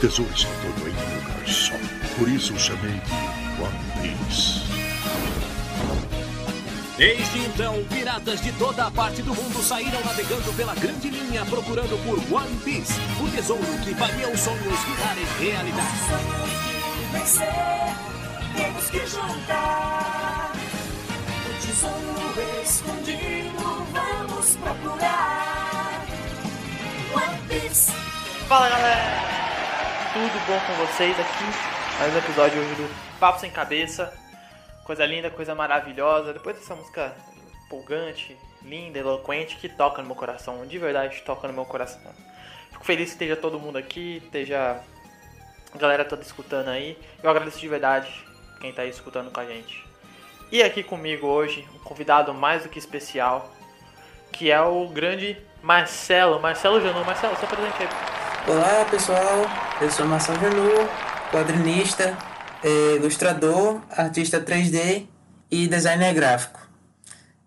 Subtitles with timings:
[0.00, 1.74] tesouro está todo em um lugar só.
[2.16, 4.60] Por isso o chamei de One Piece.
[6.96, 11.96] Desde então, piratas de toda a parte do mundo saíram navegando pela grande linha procurando
[12.04, 15.88] por One Piece, o tesouro que faria os sonhos virarem realidade.
[17.12, 17.48] vencer,
[18.56, 20.52] temos que juntar
[21.46, 26.04] o tesouro escondido, vamos procurar.
[27.14, 27.92] One Piece.
[28.48, 29.37] Fala galera!
[30.18, 31.44] Tudo bom com vocês aqui?
[32.00, 34.12] Mais um episódio hoje do Papo Sem Cabeça.
[34.82, 36.32] Coisa linda, coisa maravilhosa.
[36.32, 37.14] Depois dessa música
[37.64, 40.66] empolgante, linda, eloquente, que toca no meu coração.
[40.66, 42.00] De verdade, toca no meu coração.
[42.72, 44.80] Fico feliz que esteja todo mundo aqui, esteja
[45.72, 46.98] a galera toda escutando aí.
[47.22, 48.12] Eu agradeço de verdade
[48.60, 49.86] quem tá aí escutando com a gente.
[50.50, 53.48] E aqui comigo hoje, um convidado mais do que especial,
[54.32, 56.40] que é o grande Marcelo.
[56.40, 57.04] Marcelo Janu.
[57.04, 57.88] Marcelo, se apresente aí.
[58.48, 59.44] Olá pessoal,
[59.80, 60.70] eu sou Marcelo Janu,
[61.30, 62.16] quadrinista,
[62.64, 65.06] eh, ilustrador, artista 3D
[65.50, 66.60] e designer gráfico.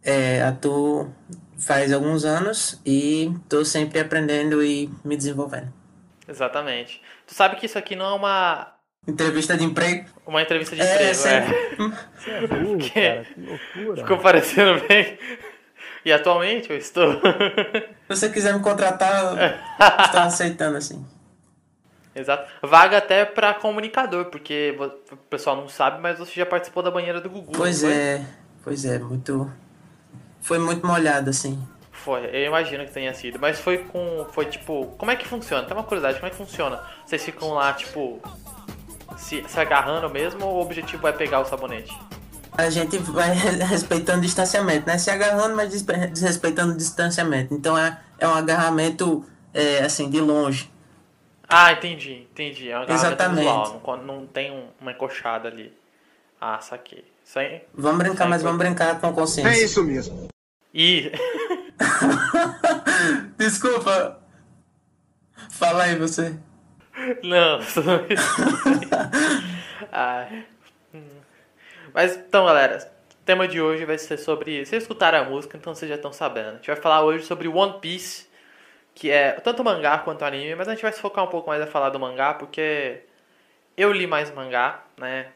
[0.04, 1.14] Eh, atuo
[1.60, 5.72] faz alguns anos e estou sempre aprendendo e me desenvolvendo.
[6.28, 7.02] Exatamente.
[7.28, 8.74] Tu sabe que isso aqui não é uma,
[9.08, 10.06] Entrevista de emprego?
[10.28, 11.56] uma entrevista de É, emprego, sempre.
[11.56, 11.76] é.
[12.18, 12.90] Você é burro, Que?
[12.90, 13.26] cara.
[13.26, 14.02] Que loucura.
[14.04, 15.18] Ficou parecendo bem.
[16.06, 17.14] E atualmente eu estou.
[17.14, 19.36] Se você quiser me contratar, eu
[20.06, 21.06] estou aceitando assim.
[22.14, 22.50] Exato.
[22.62, 24.76] Vaga até pra comunicador, porque
[25.12, 27.54] o pessoal não sabe, mas você já participou da banheira do Gugu.
[27.54, 28.26] Pois é,
[28.64, 29.50] pois é, muito.
[30.42, 31.62] Foi muito molhado assim.
[31.92, 33.40] Foi, eu imagino que tenha sido.
[33.40, 34.26] Mas foi com.
[34.32, 34.88] Foi tipo.
[34.98, 35.66] Como é que funciona?
[35.66, 36.82] Tem uma curiosidade, como é que funciona?
[37.06, 38.20] Vocês ficam lá, tipo.
[39.18, 41.96] Se, se agarrando mesmo ou o objetivo é pegar o sabonete?
[42.58, 43.34] A gente vai
[43.70, 44.98] respeitando o distanciamento, né?
[44.98, 45.70] Se agarrando, mas
[46.12, 47.54] desrespeitando o distanciamento.
[47.54, 49.24] Então é, é um agarramento
[49.54, 50.72] é, assim, de longe.
[51.52, 52.72] Ah, entendi, entendi.
[52.72, 53.40] É uma Exatamente.
[53.40, 55.74] visual, não, não tem um- uma encoxada ali.
[56.40, 57.04] Ah, saquei.
[57.26, 57.62] Isso aí.
[57.74, 59.50] Vamos brincar, mas vamos brincar com consciência.
[59.62, 60.30] É isso mesmo.
[60.74, 61.12] E.
[63.38, 64.20] Desculpa.
[65.52, 66.36] Fala aí você.
[67.24, 67.60] Não.
[70.94, 71.02] Hum.
[71.94, 72.78] Mas então, galera,
[73.12, 74.66] o tema de hoje vai ser sobre.
[74.66, 76.50] Vocês escutaram a música, então vocês já estão sabendo.
[76.50, 78.28] A gente vai falar hoje sobre One Piece,
[78.94, 81.62] que é tanto mangá quanto anime, mas a gente vai se focar um pouco mais
[81.62, 83.02] a falar do mangá, porque
[83.78, 85.28] eu li mais mangá, né?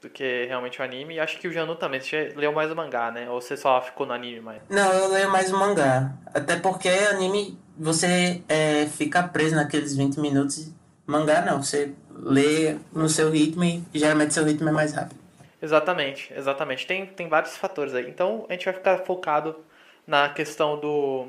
[0.00, 2.00] Do que realmente o anime, e acho que o Janu também.
[2.00, 3.30] Você leu mais o mangá, né?
[3.30, 4.62] Ou você só ficou no anime mais?
[4.68, 6.12] Não, eu leio mais o mangá.
[6.34, 10.72] Até porque anime, você é, fica preso naqueles 20 minutos.
[11.06, 15.20] Mangá não, você lê no seu ritmo e geralmente seu ritmo é mais rápido.
[15.60, 16.86] Exatamente, exatamente.
[16.86, 18.08] Tem, tem vários fatores aí.
[18.08, 19.56] Então a gente vai ficar focado
[20.04, 21.28] na questão do,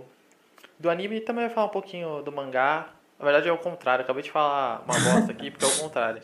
[0.79, 2.87] do anime e também vai falar um pouquinho do mangá.
[3.17, 6.21] Na verdade é o contrário, acabei de falar uma bosta aqui porque é o contrário.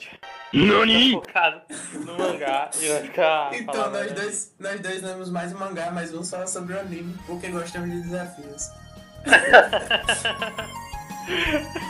[0.52, 1.62] Vai ficar focado
[1.94, 3.54] no mangá e vai ficar.
[3.54, 4.14] Então, falando, nós né?
[4.16, 7.90] dois, nós dois lemos mais o mangá, mas vamos falar sobre o anime, porque gostamos
[7.90, 8.70] de desafios.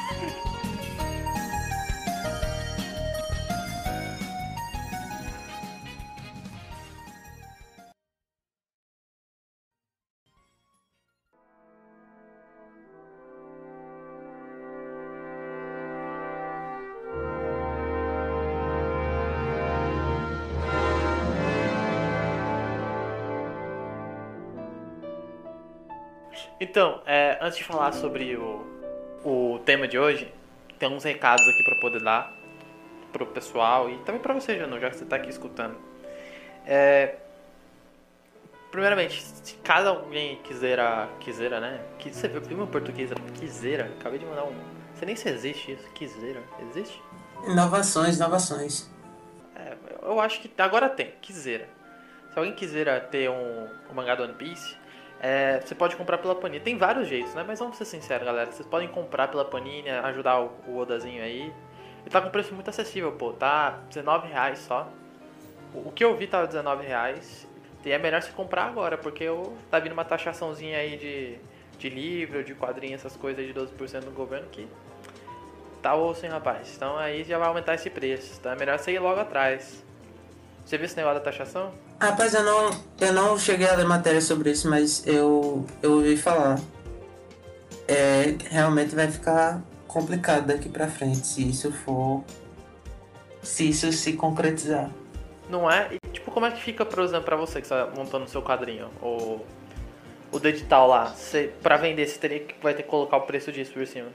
[26.60, 28.66] Então, é, antes de falar sobre o,
[29.24, 30.34] o tema de hoje,
[30.78, 32.34] tem uns recados aqui pra poder dar
[33.14, 35.76] pro pessoal e também pra você, Janu, já que você tá aqui escutando.
[36.66, 37.16] É,
[38.70, 41.82] primeiramente, se caso alguém quiseira, quiseira, né?
[41.98, 43.10] Que você viu, meu português?
[43.40, 44.54] Quiseira, acabei de mandar um.
[44.94, 47.02] Você nem se existe isso, quiseira, existe?
[47.48, 48.90] Inovações, inovações.
[49.56, 51.70] É, eu acho que agora tem, quiseira.
[52.34, 54.76] Se alguém quiser ter um, um mangá do One Piece,
[55.22, 56.64] é, você pode comprar pela Panini.
[56.64, 57.44] Tem vários jeitos, né?
[57.46, 58.52] Mas vamos ser sinceros, galera.
[58.52, 61.54] Vocês podem comprar pela Panini, ajudar o, Odazinho aí.
[62.06, 63.34] E tá com preço muito acessível, pô.
[63.34, 64.90] Tá R$19,00 só.
[65.74, 67.48] O, que eu vi tava R$19,00.
[67.86, 71.38] E é melhor você comprar agora, porque eu, tá vindo uma taxaçãozinha aí de,
[71.78, 74.68] de livro, de quadrinho, essas coisas de 12% do governo que
[75.82, 76.76] tá osso, hein, rapaz.
[76.76, 78.38] Então aí já vai aumentar esse preço.
[78.40, 79.84] Então é melhor você ir logo atrás.
[80.70, 81.74] Você viu esse negócio da taxação?
[82.00, 82.70] Rapaz, eu não,
[83.02, 86.60] eu não cheguei a ler matéria sobre isso, mas eu, eu ouvi falar.
[87.88, 92.24] É, realmente vai ficar complicado daqui pra frente se isso for.
[93.42, 94.92] Se isso se concretizar.
[95.50, 95.90] Não é?
[95.92, 98.44] E, tipo, como é que fica, por exemplo, pra você que está montando o seu
[98.44, 98.92] quadrinho?
[99.02, 99.40] O,
[100.32, 101.06] o do edital lá.
[101.06, 104.10] Você, pra vender, você teria que, vai ter que colocar o preço disso por cima.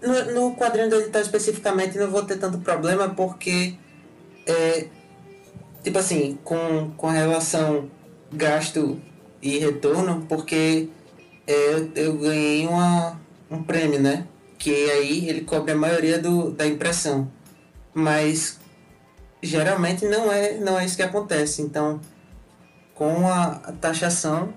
[0.00, 3.76] No, no quadrinho do edital especificamente não vou ter tanto problema porque
[4.46, 4.86] é,
[5.82, 7.90] tipo assim, com, com relação
[8.32, 9.00] gasto
[9.42, 10.88] e retorno, porque
[11.46, 13.20] é, eu, ganhei uma,
[13.50, 14.26] um prêmio, né?
[14.58, 17.30] Que aí ele cobre a maioria do, da impressão.
[17.94, 18.58] Mas
[19.42, 21.62] geralmente não é, não é isso que acontece.
[21.62, 22.00] Então,
[22.94, 24.52] com a, taxação,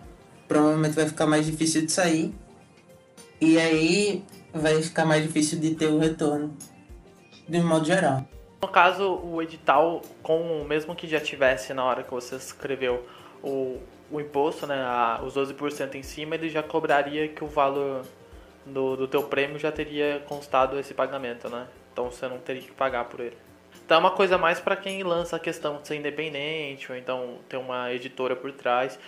[0.47, 2.33] provavelmente vai ficar mais difícil de sair.
[3.39, 6.55] E aí vai ficar mais difícil de ter o retorno,
[7.47, 8.27] de modo geral.
[8.61, 13.07] No caso, o edital, com mesmo que já tivesse na hora que você escreveu
[13.41, 18.03] o, o imposto, né, a, os 12% em cima, ele já cobraria que o valor
[18.65, 21.67] do, do teu prêmio já teria constado esse pagamento, né?
[21.91, 23.37] Então você não teria que pagar por ele.
[23.85, 27.37] Então é uma coisa mais para quem lança a questão de ser independente ou então
[27.47, 28.99] ter uma editora por trás.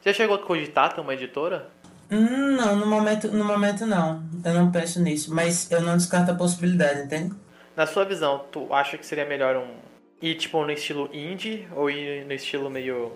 [0.00, 1.68] Você chegou a cogitar ter uma editora?
[2.10, 4.22] Hum, não, no momento, no momento não.
[4.44, 7.34] Eu não penso nisso, mas eu não descarto a possibilidade, entende?
[7.80, 9.74] Na sua visão, tu acha que seria melhor um
[10.20, 13.12] ir tipo no estilo indie ou ir no estilo meio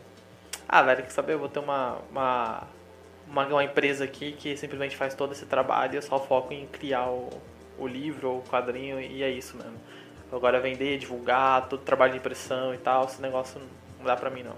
[0.66, 2.62] ah, velho, quer saber, eu vou ter uma uma,
[3.28, 6.66] uma, uma empresa aqui que simplesmente faz todo esse trabalho e eu só foco em
[6.66, 7.28] criar o,
[7.78, 9.76] o livro ou o quadrinho e é isso mesmo.
[10.32, 13.60] Agora vender, divulgar, todo trabalho de impressão e tal, esse negócio
[13.98, 14.56] não dá pra mim não.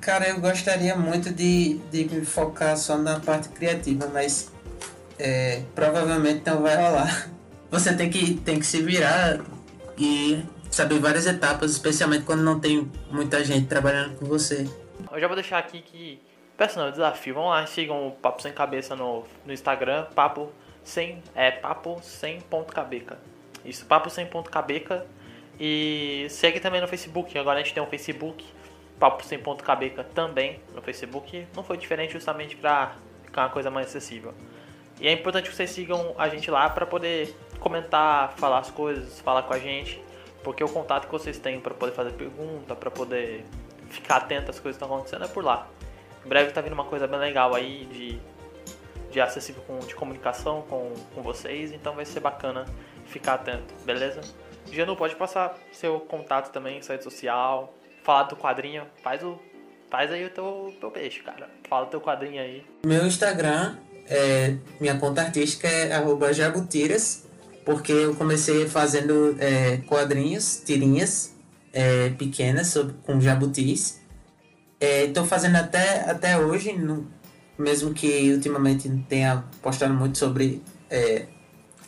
[0.00, 4.50] Cara, eu gostaria muito de, de me focar só na parte criativa, mas
[5.20, 7.30] é, provavelmente não vai rolar.
[7.74, 9.40] Você tem que, tem que se virar
[9.98, 10.40] e
[10.70, 14.64] saber várias etapas, especialmente quando não tem muita gente trabalhando com você.
[15.10, 16.20] Eu já vou deixar aqui que.
[16.76, 17.34] Não, desafio.
[17.34, 20.52] Vamos lá, sigam o Papo Sem Cabeça no, no Instagram, papo
[20.84, 21.20] sem.
[21.34, 23.18] É papo sem ponto cabeca.
[23.64, 25.04] Isso, papo sem ponto cabeca.
[25.58, 27.36] E segue também no Facebook.
[27.36, 28.44] Agora a gente tem um Facebook,
[29.00, 31.44] Papo Sem Ponto Cabeca também no Facebook.
[31.56, 32.94] Não foi diferente justamente para
[33.24, 34.32] ficar uma coisa mais acessível.
[35.00, 39.18] E é importante que vocês sigam a gente lá para poder comentar, falar as coisas,
[39.20, 40.00] falar com a gente,
[40.42, 43.42] porque o contato que vocês têm para poder fazer pergunta, para poder
[43.88, 45.66] ficar atento às coisas que estão acontecendo é por lá.
[46.24, 48.20] Em breve tá vindo uma coisa bem legal aí de,
[49.10, 52.66] de acessível com, de comunicação com, com vocês, então vai ser bacana
[53.06, 54.20] ficar atento, beleza?
[54.70, 59.38] Janu, pode passar seu contato também, sua rede social, falar do quadrinho, faz o.
[59.90, 61.48] Faz aí o teu, teu peixe, cara.
[61.68, 62.66] Fala do teu quadrinho aí.
[62.84, 63.76] Meu Instagram,
[64.08, 65.90] é, minha conta artística é
[66.32, 67.28] jabutiras,
[67.64, 71.34] porque eu comecei fazendo é, quadrinhos, tirinhas
[71.72, 74.00] é, pequenas sobre, com jabutis.
[74.80, 77.08] Estou fazendo até, até hoje, no,
[77.58, 81.26] mesmo que ultimamente tenha postado muito sobre é,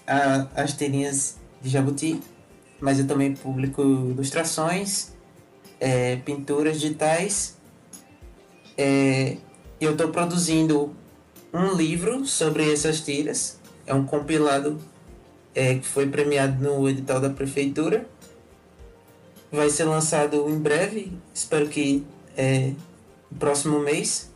[0.07, 2.21] a, as tirinhas de jabuti,
[2.81, 5.13] mas eu também publico ilustrações,
[5.81, 7.57] é, pinturas digitais.
[8.79, 9.37] É,
[9.81, 10.95] eu estou produzindo
[11.53, 13.59] um livro sobre essas tiras.
[13.87, 14.79] É um compilado
[15.57, 18.07] é, que foi premiado no edital da prefeitura.
[19.51, 22.05] Vai ser lançado em breve, espero que
[22.37, 22.73] é,
[23.31, 24.31] no próximo mês.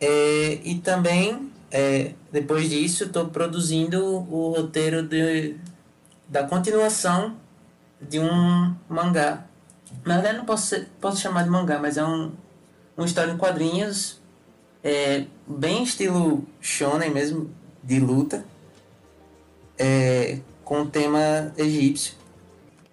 [0.00, 5.54] É, e também, é, depois disso, estou produzindo o roteiro de,
[6.28, 7.36] da continuação
[8.00, 9.46] de um mangá.
[10.04, 12.32] Na verdade, não posso, ser, posso chamar de mangá, mas é um,
[12.96, 14.20] uma história em quadrinhos
[14.82, 17.50] é, bem estilo shonen mesmo,
[17.82, 18.44] de luta,
[19.78, 22.14] é, com tema egípcio.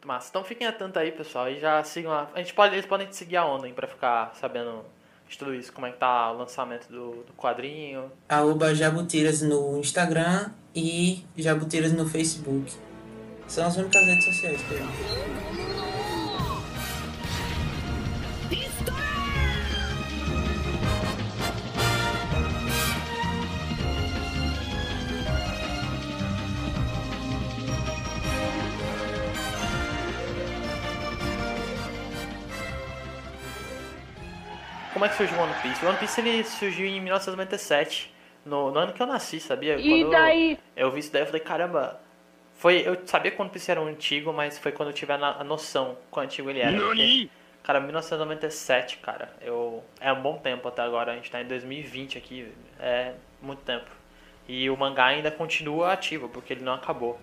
[0.06, 2.28] Mas então fiquem atentos aí, pessoal, e já sigam a...
[2.34, 4.84] a gente pode, eles podem seguir a onda para ficar sabendo
[5.30, 8.12] de tudo isso, como é que tá o lançamento do, do quadrinho.
[8.28, 12.74] Arroba Jabutiras no Instagram e Jabutiras no Facebook.
[13.48, 15.93] São as únicas redes sociais que eu
[35.04, 35.84] Como é que surgiu o One Piece?
[35.86, 38.10] O One Piece ele surgiu em 1997,
[38.46, 39.76] no, no ano que eu nasci, sabia?
[39.78, 40.58] E Quando daí?
[40.78, 42.00] Eu, eu vi isso daí, eu falei, caramba.
[42.56, 45.12] Foi, eu sabia que o One Piece era um antigo, mas foi quando eu tive
[45.12, 46.80] a, na- a noção quão antigo ele era.
[46.80, 47.30] porque,
[47.64, 51.12] cara, 1997, cara, eu, é um bom tempo até agora.
[51.12, 52.48] A gente tá em 2020 aqui,
[52.80, 53.90] é muito tempo.
[54.48, 57.20] E o mangá ainda continua ativo, porque ele não acabou.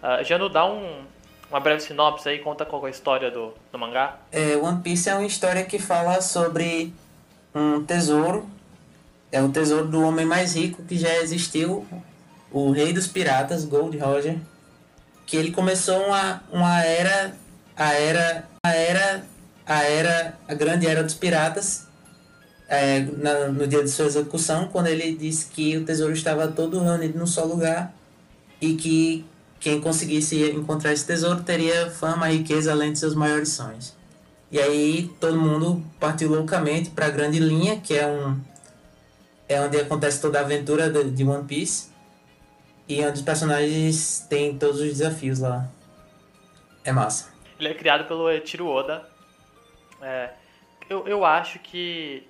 [0.00, 1.04] Uh, Janu, dá um,
[1.50, 4.16] uma breve sinopse aí, conta qual é a história do, do mangá.
[4.30, 6.94] É, One Piece é uma história que fala sobre
[7.56, 8.48] um tesouro.
[9.32, 11.84] É o tesouro do homem mais rico que já existiu,
[12.50, 14.38] o rei dos piratas, Gold Roger.
[15.26, 17.34] Que ele começou uma, uma era,
[17.76, 19.24] a era, a era,
[19.66, 21.84] a era, a grande era dos piratas.
[22.68, 26.80] é, na- no dia de sua execução, quando ele disse que o tesouro estava todo
[26.82, 27.94] reunido num só lugar
[28.60, 29.24] e que
[29.60, 33.94] quem conseguisse encontrar esse tesouro teria fama, riqueza além de seus maiores sonhos.
[34.50, 38.40] E aí todo mundo partiu loucamente para a Grande Linha, que é um
[39.48, 41.90] é onde acontece toda a aventura de, One Piece
[42.88, 45.68] e onde os personagens têm todos os desafios lá.
[46.84, 47.32] É massa.
[47.58, 49.08] Ele é criado pelo Eiichiro Oda.
[50.00, 50.30] É,
[50.88, 52.28] eu, eu acho que.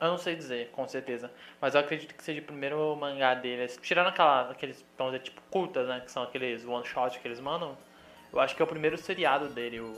[0.00, 1.30] Eu não sei dizer, com certeza.
[1.60, 3.78] Mas eu acredito que seja o primeiro mangá deles.
[3.80, 6.00] Tirando aquela, aqueles, vamos dizer, tipo, curtas, né?
[6.00, 7.76] Que são aqueles one-shot que eles mandam.
[8.32, 9.92] Eu acho que é o primeiro seriado dele, o,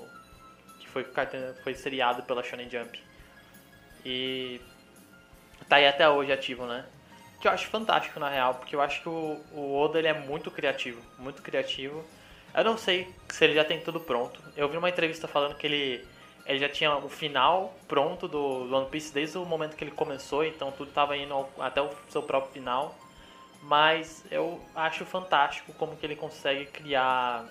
[1.05, 3.03] foi, foi seriado pela Shonen Jump.
[4.05, 4.61] E
[5.69, 6.87] tá aí até hoje ativo, né?
[7.41, 10.15] Que eu acho fantástico, na real, porque eu acho que o, o Oda ele é
[10.15, 11.03] muito criativo.
[11.19, 12.05] Muito criativo.
[12.55, 14.41] Eu não sei se ele já tem tudo pronto.
[14.57, 16.07] Eu vi uma entrevista falando que ele,
[16.47, 19.91] ele já tinha o final pronto do, do One Piece desde o momento que ele
[19.91, 22.97] começou, então tudo estava indo ao, até o seu próprio final.
[23.62, 27.45] Mas eu acho fantástico como que ele consegue criar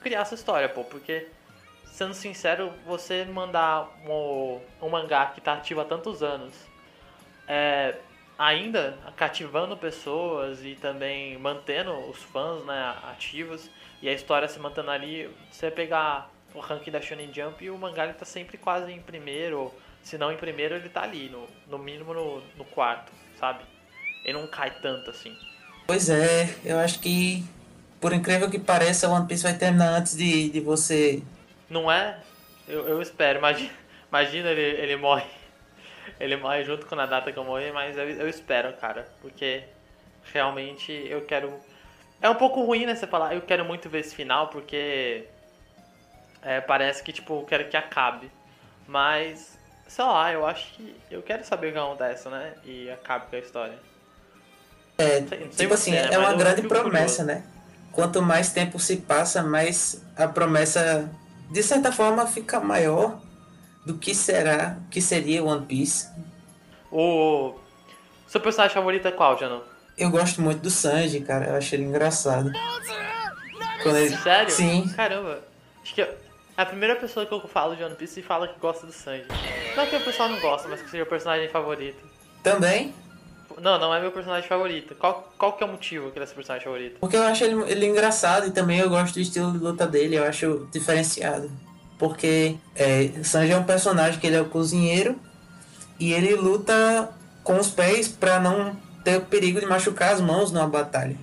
[0.00, 1.26] criar essa história, pô, porque
[1.98, 6.54] sendo sincero, você mandar um, um mangá que está ativo há tantos anos,
[7.48, 7.96] é,
[8.38, 13.68] ainda cativando pessoas e também mantendo os fãs né, ativos,
[14.00, 17.76] e a história se mantendo ali, você pegar o ranking da Shonen Jump e o
[17.76, 21.48] mangá ele tá sempre quase em primeiro, se não em primeiro ele tá ali, no,
[21.66, 23.64] no mínimo no, no quarto, sabe?
[24.24, 25.36] Ele não cai tanto assim.
[25.84, 27.44] Pois é, eu acho que,
[28.00, 31.24] por incrível que pareça, One Piece vai terminar antes de, de você.
[31.68, 32.18] Não é?
[32.66, 33.72] Eu, eu espero, imagina,
[34.08, 35.26] imagina ele, ele morre.
[36.18, 39.64] Ele morre junto com a data que eu morri, mas eu, eu espero, cara, porque
[40.32, 41.60] realmente eu quero
[42.20, 45.24] é um pouco ruim, né, você falar, eu quero muito ver esse final, porque
[46.42, 48.30] é, parece que, tipo, eu quero que acabe.
[48.86, 49.56] Mas,
[49.86, 52.54] sei lá, eu acho que eu quero saber o que acontece, né?
[52.64, 53.78] E acabe com a história.
[54.98, 57.24] É, sei, tipo sei assim, é, é uma grande promessa, curioso.
[57.24, 57.44] né?
[57.92, 61.08] Quanto mais tempo se passa, mais a promessa,
[61.50, 63.20] de certa forma, fica maior
[63.84, 66.08] do que será, que seria One Piece.
[66.90, 67.54] O
[68.26, 69.62] seu personagem favorito é qual, Jano?
[69.96, 71.46] Eu gosto muito do Sanji, cara.
[71.46, 72.52] Eu achei ele engraçado.
[73.82, 74.16] Quando ele...
[74.16, 74.50] Sério?
[74.50, 74.88] Sim.
[74.94, 75.42] Caramba.
[75.82, 76.16] Acho que é
[76.56, 79.26] a primeira pessoa que eu falo de One Piece e fala que gosta do Sanji.
[79.76, 82.04] Não que o pessoal não gosta, mas que seja o personagem favorito.
[82.42, 82.94] Também?
[83.60, 84.94] Não, não é meu personagem favorito.
[84.94, 86.96] Qual, qual que é o motivo que ele é seu personagem favorito?
[87.00, 90.16] Porque eu acho ele, ele engraçado e também eu gosto do estilo de luta dele.
[90.16, 91.50] Eu acho diferenciado.
[91.98, 95.18] Porque é, Sanji é um personagem que ele é o cozinheiro
[95.98, 97.10] e ele luta
[97.42, 101.16] com os pés para não ter o perigo de machucar as mãos numa batalha.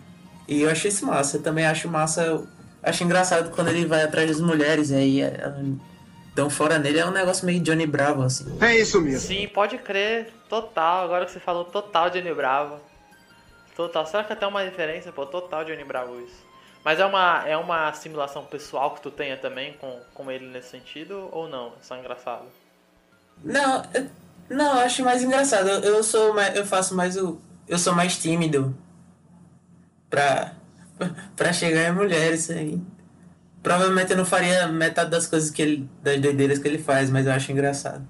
[0.47, 1.37] E eu achei isso massa.
[1.37, 2.43] Eu também acho massa.
[2.83, 5.21] Acho engraçado quando ele vai atrás das mulheres e aí
[6.35, 6.99] dão fora nele.
[6.99, 8.45] É um negócio meio Johnny Bravo, assim.
[8.61, 9.27] É isso mesmo.
[9.27, 10.27] Sim, pode crer.
[10.49, 11.03] Total.
[11.03, 12.79] Agora que você falou, total Johnny Bravo.
[13.75, 14.05] Total.
[14.05, 15.11] Será que até uma referência?
[15.11, 16.45] Pô, total Johnny Bravo isso.
[16.83, 20.69] Mas é uma, é uma simulação pessoal que tu tenha também com, com ele nesse
[20.69, 21.29] sentido?
[21.31, 21.69] Ou não?
[21.69, 22.45] É só engraçado?
[23.43, 24.07] Não, eu,
[24.49, 25.67] não, acho mais engraçado.
[25.67, 28.75] Eu, eu sou mais, eu faço mais o, eu sou mais tímido
[30.09, 30.53] pra,
[31.35, 32.79] pra chegar em mulheres aí.
[33.63, 35.89] Provavelmente eu não faria metade das coisas que ele.
[36.03, 38.07] das doideiras que ele faz, mas eu acho engraçado.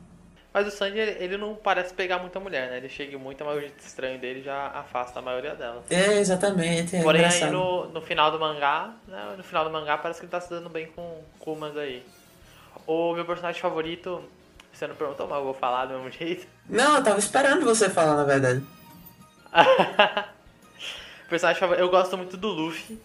[0.55, 2.77] Mas o Sanji, ele não parece pegar muita mulher, né?
[2.77, 5.83] Ele chega muito, mas o jeito estranho dele já afasta a maioria delas.
[5.89, 6.95] É, exatamente.
[6.95, 7.47] É Porém, engraçado.
[7.47, 9.33] aí no, no final do mangá, né?
[9.35, 12.01] No final do mangá parece que ele tá se dando bem com Kumas aí.
[12.87, 14.23] O meu personagem favorito,
[14.71, 16.47] você não perguntou, mas eu vou falar do mesmo jeito.
[16.69, 18.63] Não, eu tava esperando você falar, na verdade.
[21.27, 22.97] personagem favorito, eu gosto muito do Luffy,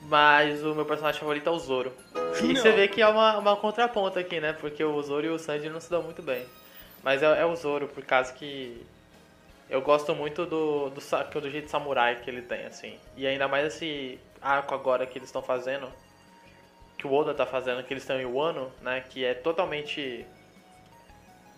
[0.00, 1.92] mas o meu personagem favorito é o Zoro.
[2.42, 4.54] E você vê que é uma, uma contraponto aqui, né?
[4.54, 6.44] Porque o Zoro e o Sanji não se dão muito bem.
[7.02, 8.84] Mas é, é o Zoro, por causa que
[9.68, 12.98] eu gosto muito do, do, do jeito samurai que ele tem, assim.
[13.16, 15.90] E ainda mais esse arco agora que eles estão fazendo,
[16.98, 19.04] que o Oda tá fazendo, que eles estão em Wano, né?
[19.08, 20.26] Que é totalmente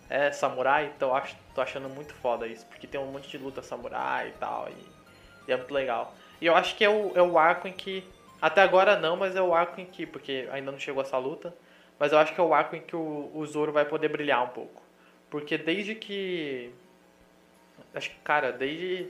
[0.09, 3.63] é samurai, então acho, tô achando muito foda isso, porque tem um monte de luta
[3.63, 6.13] samurai e tal, e, e é muito legal.
[6.39, 8.07] E eu acho que é o, é o arco em que,
[8.39, 11.51] até agora não, mas é o arco em que, porque ainda não chegou essa luta,
[11.97, 14.43] mas eu acho que é o arco em que o, o Zoro vai poder brilhar
[14.43, 14.83] um pouco.
[15.33, 16.69] Porque desde que.
[17.91, 19.07] Acho que, cara, desde.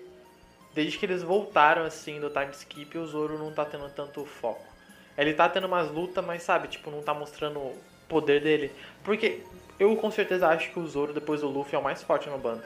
[0.74, 4.64] Desde que eles voltaram assim do time skip, o Zoro não tá tendo tanto foco.
[5.18, 7.78] Ele tá tendo umas lutas, mas sabe, tipo, não tá mostrando o
[8.08, 8.72] poder dele.
[9.04, 9.44] Porque
[9.78, 12.38] eu com certeza acho que o Zoro, depois do Luffy, é o mais forte no
[12.38, 12.64] bando.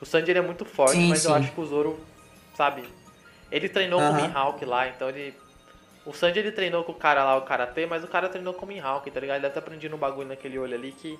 [0.00, 1.28] O Sanji ele é muito forte, sim, mas sim.
[1.28, 2.00] eu acho que o Zoro,
[2.56, 2.82] sabe?
[3.48, 5.34] Ele treinou com o Mihawk lá, então ele.
[6.04, 8.66] O Sanji ele treinou com o cara lá, o Karate, mas o cara treinou com
[8.66, 9.36] o Mihawk, tá ligado?
[9.36, 11.16] Ele deve ter aprendido um bagulho naquele olho ali que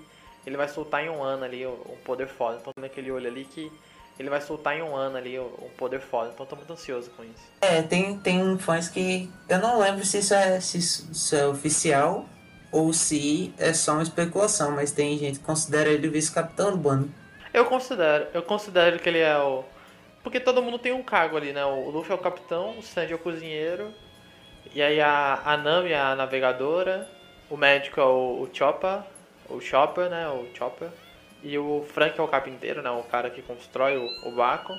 [0.47, 2.59] ele vai soltar em um ano ali um poder foda.
[2.61, 3.71] Então naquele olho ali que
[4.19, 6.31] ele vai soltar em um ano ali um poder foda.
[6.35, 7.51] Então tô muito ansioso com isso.
[7.61, 9.31] É, tem, tem fãs que.
[9.49, 12.27] Eu não lembro se isso é, se isso é oficial
[12.71, 16.77] ou se é só uma especulação, mas tem gente que considera ele o vice-capitão do
[16.77, 17.11] bando.
[17.53, 19.65] Eu considero, eu considero que ele é o.
[20.23, 21.65] Porque todo mundo tem um cargo ali, né?
[21.65, 23.93] O Luffy é o capitão, o Sanji é o cozinheiro,
[24.75, 27.09] e aí a, a Nami é a navegadora,
[27.49, 29.03] o médico é o, o Chopper,
[29.49, 30.29] o Chopper, né?
[30.29, 30.89] O Chopper.
[31.43, 32.91] E o Frank é o carpinteiro, né?
[32.91, 34.73] O cara que constrói o, o barco.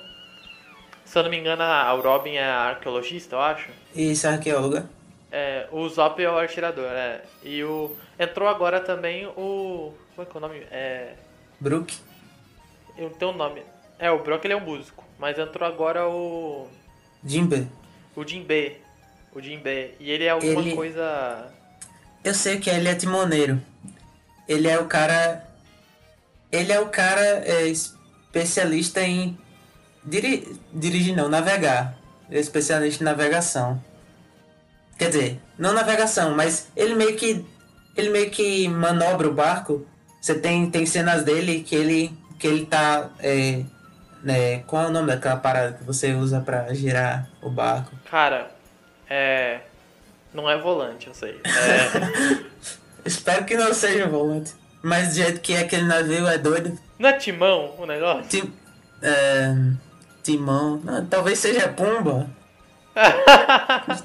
[1.05, 3.69] Se eu não me engano, a Robin é arqueologista, eu acho.
[3.95, 4.89] Isso, arqueóloga.
[5.31, 7.21] É, o Zop é o atirador, né?
[7.43, 7.95] E o.
[8.17, 9.93] Entrou agora também o.
[10.15, 10.57] Como é que é o nome?
[10.71, 11.13] É.
[11.59, 11.97] Brook.
[12.97, 13.63] Eu tenho o nome.
[13.97, 15.03] É, o Brock ele é um músico.
[15.17, 16.67] Mas entrou agora o.
[17.23, 17.67] Jinbe.
[18.15, 18.77] O Jinbe.
[19.33, 19.93] O Jinbe.
[19.99, 21.51] E ele é alguma Ele- coisa.
[22.23, 23.61] Eu sei que ele é timoneiro.
[24.49, 25.43] Ele é o cara.
[26.51, 29.37] Ele é o cara é, especialista em.
[30.03, 30.59] Diri...
[30.73, 31.95] Dirigir não, navegar.
[32.27, 33.79] Ele é especialista em navegação.
[34.97, 37.45] Quer dizer, não navegação, mas ele meio que.
[37.95, 39.85] Ele meio que manobra o barco.
[40.19, 42.17] Você tem, tem cenas dele que ele.
[42.39, 43.11] que ele tá.
[43.19, 43.61] É,
[44.23, 47.95] né, qual é o nome daquela parada que você usa pra girar o barco?
[48.09, 48.49] Cara,
[49.07, 49.61] é.
[50.33, 51.39] Não é volante, eu sei.
[51.45, 52.49] É...
[53.05, 54.53] Espero que não seja o volante.
[54.81, 56.77] Mas do jeito que aquele navio é doido.
[56.97, 58.23] não é timão o negócio?
[58.29, 58.53] Tim,
[59.01, 59.53] é,
[60.23, 60.79] timão.
[60.83, 62.29] Não, talvez seja Pumba.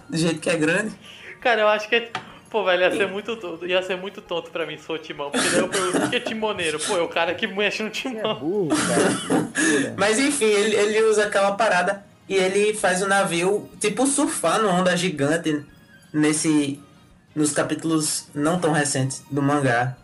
[0.08, 0.92] do jeito que é grande.
[1.40, 2.10] Cara, eu acho que é.
[2.50, 3.66] Pô, velho, ia ser muito tonto.
[3.66, 5.30] Ia ser muito tonto pra mim se for timão.
[5.30, 6.78] Porque daí eu pergunto, o que é timoneiro?
[6.78, 8.34] Pô, é o cara que mexe no é timão.
[8.36, 9.94] burro, cara.
[9.98, 14.72] Mas enfim, ele, ele usa aquela parada e ele faz o navio, tipo, surfar numa
[14.72, 15.64] onda gigante
[16.12, 16.80] nesse.
[17.34, 19.96] Nos capítulos não tão recentes do mangá.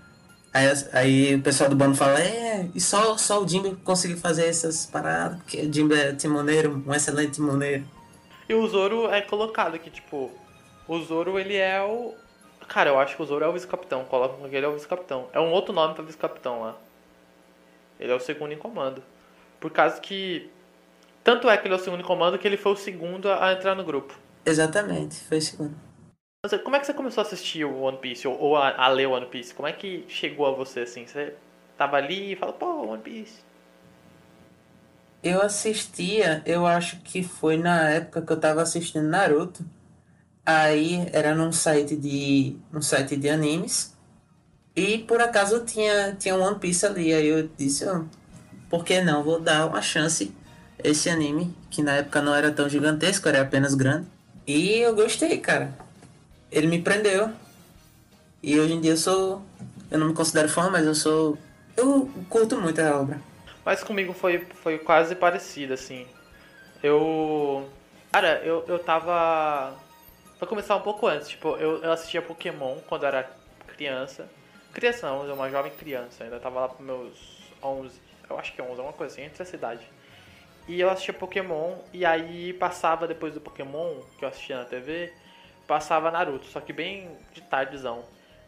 [0.52, 4.46] Aí, aí o pessoal do bando fala, é, e só, só o Jimbe conseguiu fazer
[4.46, 7.84] essas paradas, porque o Jimbe é timoneiro, um excelente timoneiro.
[8.48, 10.28] E o Zoro é colocado aqui, tipo.
[10.88, 12.14] O Zoro, ele é o.
[12.66, 14.04] Cara, eu acho que o Zoro é o vice-capitão.
[14.06, 15.28] Colocam que ele é o vice-capitão.
[15.32, 16.76] É um outro nome pra vice-capitão lá.
[18.00, 19.04] Ele é o segundo em comando.
[19.60, 20.50] Por causa que.
[21.22, 23.46] Tanto é que ele é o segundo em comando que ele foi o segundo a
[23.46, 24.18] a entrar no grupo.
[24.44, 25.89] Exatamente, foi o segundo.
[26.64, 28.26] Como é que você começou a assistir o One Piece?
[28.26, 29.52] Ou, ou a, a ler o One Piece?
[29.52, 31.06] Como é que chegou a você assim?
[31.06, 31.34] Você
[31.76, 33.42] tava ali e falou, pô, One Piece.
[35.22, 39.62] Eu assistia, eu acho que foi na época que eu tava assistindo Naruto.
[40.46, 43.94] Aí era num site de, num site de animes.
[44.74, 47.12] E por acaso tinha, tinha One Piece ali.
[47.12, 48.02] Aí eu disse, "Ah,
[48.70, 49.22] por que não?
[49.22, 50.34] Vou dar uma chance
[50.82, 54.06] esse anime, que na época não era tão gigantesco, era apenas grande.
[54.46, 55.89] E eu gostei, cara.
[56.50, 57.32] Ele me prendeu.
[58.42, 59.42] E hoje em dia eu sou.
[59.90, 61.38] Eu não me considero fã, mas eu sou.
[61.76, 63.20] Eu curto muito a obra.
[63.64, 66.06] Mas comigo foi, foi quase parecido, assim.
[66.82, 67.68] Eu.
[68.10, 69.74] Cara, eu, eu tava.
[70.38, 73.30] Pra começar um pouco antes, tipo, eu, eu assistia Pokémon quando era
[73.66, 74.26] criança.
[74.72, 78.70] Criança não, uma jovem criança, ainda tava lá pros meus 11, eu acho que 11,
[78.70, 79.86] alguma coisa assim, entre essa idade.
[80.68, 85.12] E eu assistia Pokémon, e aí passava depois do Pokémon, que eu assistia na TV,
[85.70, 88.04] passava Naruto, só que bem de tardezão.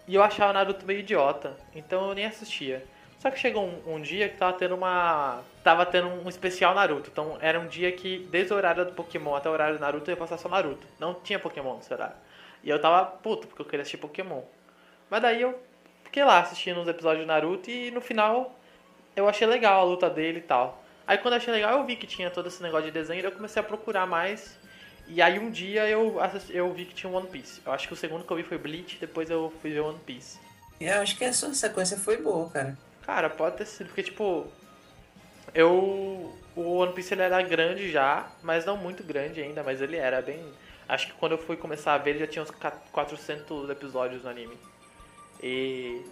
[0.09, 2.85] E eu achava Naruto meio idiota, então eu nem assistia.
[3.21, 5.41] Só que chegou um, um dia que tava tendo uma.
[5.63, 7.09] Tava tendo um especial Naruto.
[7.13, 10.11] Então era um dia que, desde o horário do Pokémon até o horário do Naruto,
[10.11, 10.85] eu ia passar só Naruto.
[10.99, 12.17] Não tinha Pokémon nesse horário.
[12.65, 14.43] E eu tava puto, porque eu queria assistir Pokémon.
[15.09, 15.57] Mas daí eu
[16.03, 18.59] fiquei lá assistindo os episódios de Naruto e no final
[19.15, 20.83] eu achei legal a luta dele e tal.
[21.07, 23.25] Aí quando eu achei legal, eu vi que tinha todo esse negócio de desenho e
[23.25, 24.59] eu comecei a procurar mais.
[25.07, 27.61] E aí um dia eu, assisti- eu vi que tinha One Piece.
[27.67, 29.99] Eu acho que o segundo que eu vi foi Bleach, depois eu fui ver One
[30.07, 30.39] Piece.
[30.81, 32.79] Eu acho que a sua sequência foi boa, cara.
[33.03, 34.47] Cara, pode ter sido, porque tipo.
[35.55, 36.33] Eu.
[36.55, 40.21] O One Piece ele era grande já, mas não muito grande ainda, mas ele era
[40.21, 40.43] bem.
[40.89, 44.23] Acho que quando eu fui começar a ver, ele já tinha uns ca- 400 episódios
[44.23, 44.57] no anime.
[45.43, 46.03] E.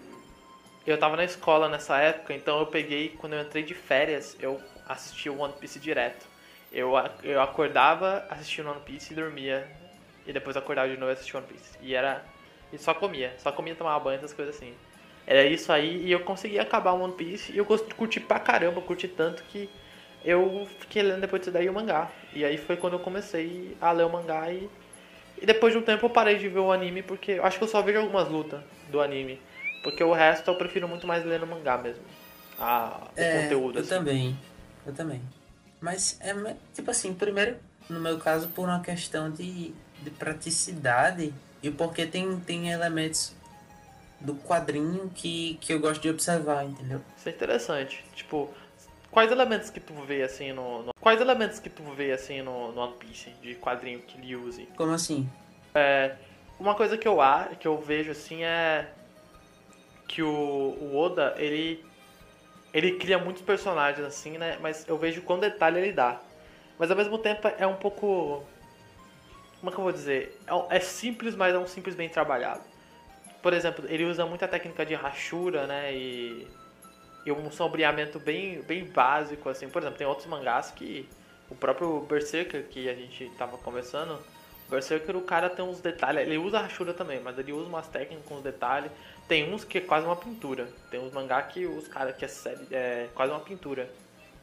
[0.87, 4.59] Eu tava na escola nessa época, então eu peguei, quando eu entrei de férias, eu
[4.89, 6.27] assisti o One Piece direto.
[6.73, 9.67] Eu, eu acordava, assistia o One Piece e dormia.
[10.27, 11.79] E depois acordava de novo e assistia One Piece.
[11.81, 12.25] E era.
[12.73, 13.35] E só comia.
[13.39, 14.75] Só comia, tomava banho, essas coisas assim.
[15.27, 18.81] Era isso aí e eu consegui acabar o One Piece e eu curti pra caramba,
[18.81, 19.69] curti tanto que
[20.25, 22.11] eu fiquei lendo depois disso daí o mangá.
[22.33, 24.69] E aí foi quando eu comecei a ler o mangá e,
[25.41, 27.65] e depois de um tempo eu parei de ver o anime porque eu acho que
[27.65, 29.41] eu só vejo algumas lutas do anime.
[29.83, 32.03] Porque o resto eu prefiro muito mais ler no mangá mesmo.
[32.59, 33.89] A, o É, conteúdo, eu assim.
[33.91, 34.37] também.
[34.87, 35.23] Eu também.
[35.81, 36.35] Mas é
[36.75, 37.57] tipo assim, primeiro,
[37.89, 43.35] no meu caso, por uma questão de, de praticidade e porque tem, tem elementos
[44.21, 47.01] do quadrinho que, que eu gosto de observar, entendeu?
[47.17, 48.05] Isso é interessante.
[48.15, 48.51] Tipo,
[49.11, 52.71] Quais elementos que tu vê assim no, no- Quais elementos que tu vê assim no,
[52.71, 54.69] no One Piece de quadrinho que ele use?
[54.77, 55.29] Como assim?
[56.61, 57.19] Uma coisa que eu
[57.59, 58.89] que eu vejo assim é
[60.07, 61.85] que o, o Oda, ele
[62.73, 64.59] ele cria muitos personagens assim, né?
[64.61, 66.21] Mas eu vejo quão detalhe ele dá.
[66.79, 68.45] Mas ao mesmo tempo é um pouco
[69.61, 70.41] como é que eu vou dizer?
[70.47, 72.63] É, é simples, mas é um simples bem trabalhado.
[73.43, 75.95] Por exemplo, ele usa muita técnica de rachura, né?
[75.95, 76.49] E,
[77.27, 79.69] e um sombreamento bem, bem básico, assim.
[79.69, 81.07] Por exemplo, tem outros mangás que
[81.51, 84.19] o próprio Berserker, que a gente tava conversando,
[84.71, 86.23] Berserker, o cara tem uns detalhes.
[86.23, 88.91] Ele usa rachura também, mas ele usa umas técnicas com os detalhes.
[89.27, 90.69] Tem uns que é quase uma pintura.
[90.91, 93.91] Tem uns mangá que os caras que é, série, é quase uma pintura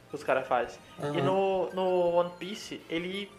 [0.08, 0.78] que os caras fazem.
[0.98, 1.22] E Aham.
[1.22, 3.30] no, no One Piece, ele.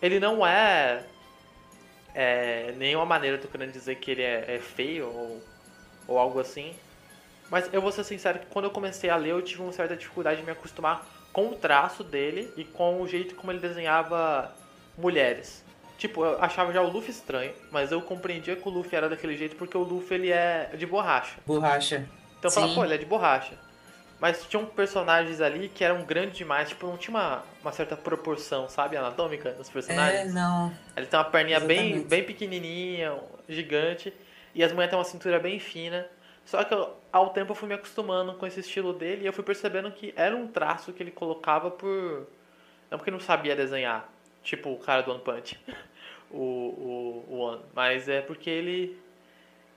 [0.00, 1.04] Ele não é.
[2.14, 2.74] É.
[2.76, 5.42] Nenhuma maneira, tô querendo dizer que ele é, é feio ou,
[6.08, 6.74] ou algo assim.
[7.48, 9.96] Mas eu vou ser sincero que quando eu comecei a ler, eu tive uma certa
[9.96, 14.52] dificuldade de me acostumar com o traço dele e com o jeito como ele desenhava
[14.96, 15.62] mulheres.
[16.02, 19.36] Tipo, eu achava já o Luffy estranho, mas eu compreendia que o Luffy era daquele
[19.36, 21.38] jeito porque o Luffy ele é de borracha.
[21.46, 22.08] Borracha.
[22.40, 23.56] Então eu falava, pô, ele é de borracha.
[24.18, 28.68] Mas tinham personagens ali que eram grandes demais, tipo, não tinha uma, uma certa proporção,
[28.68, 30.34] sabe, anatômica dos É, personagens.
[30.34, 30.72] não.
[30.96, 32.08] Ele tem uma perninha bem, Exatamente.
[32.08, 33.16] bem pequenininha,
[33.48, 34.12] gigante,
[34.56, 36.04] e as mulheres têm uma cintura bem fina.
[36.44, 39.32] Só que eu- ao tempo eu fui me acostumando com esse estilo dele e eu
[39.32, 42.26] fui percebendo que era um traço que ele colocava por.
[42.90, 44.08] Não porque não sabia desenhar,
[44.42, 45.58] tipo o cara do One Punch,
[46.32, 48.98] o, o, o One, mas é porque ele.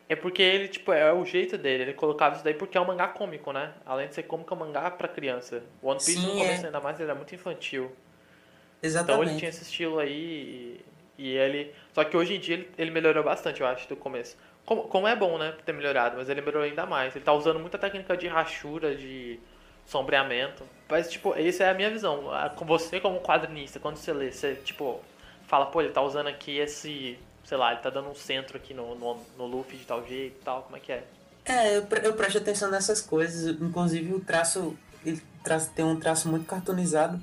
[0.07, 1.83] É porque ele, tipo, é o jeito dele.
[1.83, 3.73] Ele colocava isso daí porque é um mangá cômico, né?
[3.85, 5.63] Além de ser cômico, é um mangá pra criança.
[5.81, 6.65] O One Piece no Sim, começo é.
[6.67, 7.85] ainda mais ele era muito infantil.
[7.85, 9.29] Então Exatamente.
[9.29, 10.83] ele tinha esse estilo aí
[11.17, 11.73] e, e ele.
[11.91, 14.37] Só que hoje em dia ele, ele melhorou bastante, eu acho, do começo.
[14.63, 17.15] Como, como é bom, né, ter melhorado, mas ele melhorou ainda mais.
[17.15, 19.39] Ele tá usando muita técnica de rachura, de
[19.85, 20.63] sombreamento.
[20.89, 22.31] Mas, tipo, essa é a minha visão.
[22.65, 25.01] Você como quadrinista, quando você lê, você, tipo,
[25.47, 27.17] fala, pô, ele tá usando aqui esse.
[27.43, 30.37] Sei lá, ele tá dando um centro aqui no, no, no Luffy de tal jeito
[30.41, 31.03] e tal, como é que é?
[31.45, 33.55] É, eu, eu presto atenção nessas coisas.
[33.61, 37.21] Inclusive o traço, ele traça- tem um traço muito cartoonizado.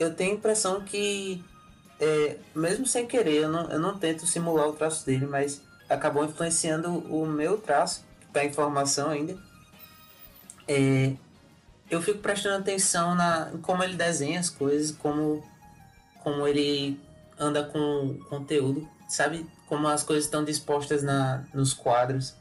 [0.00, 1.44] Eu tenho a impressão que,
[2.00, 6.24] é, mesmo sem querer, eu não, eu não tento simular o traço dele, mas acabou
[6.24, 9.38] influenciando o meu traço, que tá em formação ainda.
[10.66, 11.12] É,
[11.88, 15.44] eu fico prestando atenção na, em como ele desenha as coisas, como,
[16.24, 16.98] como ele
[17.38, 19.46] anda com o conteúdo, sabe?
[19.66, 22.34] Como as coisas estão dispostas na, nos quadros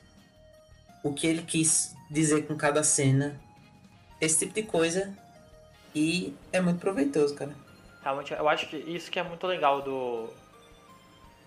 [1.04, 3.39] o que ele quis dizer com cada cena,
[4.19, 5.13] esse tipo de coisa.
[5.93, 7.54] E é muito proveitoso, cara.
[8.01, 10.30] Realmente, eu acho que isso que é muito legal do.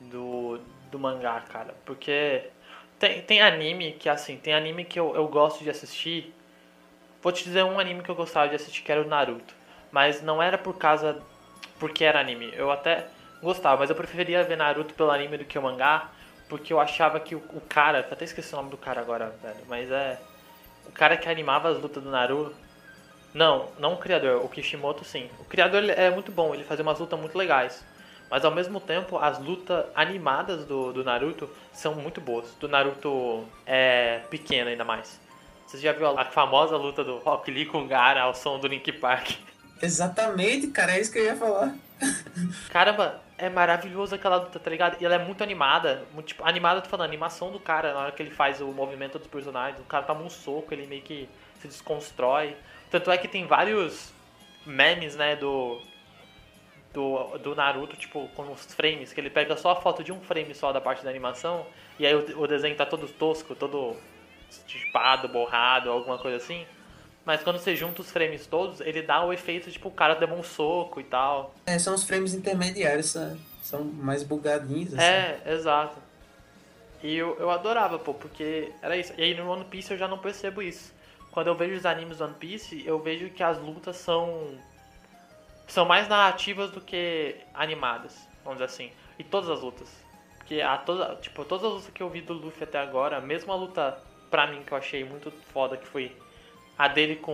[0.00, 0.60] do.
[0.90, 1.74] do mangá, cara.
[1.84, 2.50] Porque
[2.98, 6.34] tem, tem anime que, assim, tem anime que eu, eu gosto de assistir.
[7.22, 9.54] Vou te dizer um anime que eu gostava de assistir, que era o Naruto.
[9.90, 11.22] Mas não era por causa.
[11.78, 12.52] porque era anime.
[12.54, 13.06] Eu até
[13.44, 16.10] gostava, mas eu preferia ver Naruto pelo anime do que o mangá.
[16.48, 18.00] Porque eu achava que o, o cara.
[18.00, 19.64] Até esqueci o nome do cara agora, velho.
[19.68, 20.18] Mas é.
[20.86, 22.54] O cara que animava as lutas do Naruto.
[23.32, 25.28] Não, não o criador, o Kishimoto sim.
[25.40, 27.84] O criador é muito bom, ele fazia umas lutas muito legais.
[28.30, 32.54] Mas ao mesmo tempo, as lutas animadas do, do Naruto são muito boas.
[32.60, 35.20] Do Naruto é pequeno ainda mais.
[35.66, 38.58] Você já viu a, a famosa luta do Rock Lee com o Gara ao som
[38.60, 39.32] do Link Park?
[39.82, 41.74] Exatamente, cara, é isso que eu ia falar.
[42.70, 44.96] Caramba, é maravilhoso aquela luta, tá ligado?
[45.00, 46.04] E ela é muito animada.
[46.12, 48.66] Muito, tipo, animada, tô falando, a animação do cara, na hora que ele faz o
[48.68, 51.28] movimento dos personagens, o cara toma um soco, ele meio que
[51.60, 52.56] se desconstrói.
[52.90, 54.12] Tanto é que tem vários
[54.66, 55.80] memes, né, do.
[56.92, 60.20] Do, do Naruto, tipo, com os frames, que ele pega só a foto de um
[60.20, 61.66] frame só da parte da animação,
[61.98, 63.96] e aí o, o desenho tá todo tosco, todo
[64.48, 66.64] estipado, borrado, alguma coisa assim.
[67.24, 70.28] Mas quando você junta os frames todos, ele dá o efeito, tipo, o cara deu
[70.28, 71.54] um soco e tal.
[71.64, 75.02] É, são os frames intermediários, são, são mais bugadinhos, assim.
[75.02, 75.96] É, exato.
[77.02, 79.12] E eu, eu adorava, pô, porque era isso.
[79.16, 80.92] E aí no One Piece eu já não percebo isso.
[81.30, 84.58] Quando eu vejo os animes do One Piece, eu vejo que as lutas são.
[85.66, 88.90] são mais narrativas do que animadas, vamos dizer assim.
[89.18, 89.88] E todas as lutas.
[90.38, 93.50] Porque a toda, tipo, todas as lutas que eu vi do Luffy até agora, mesmo
[93.50, 93.98] a luta
[94.30, 96.14] pra mim que eu achei muito foda, que foi
[96.76, 97.32] a dele com